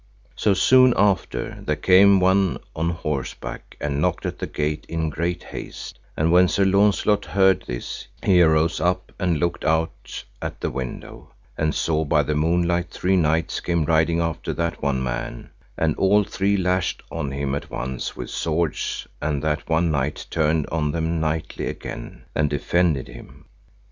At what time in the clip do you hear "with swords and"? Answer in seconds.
18.15-19.43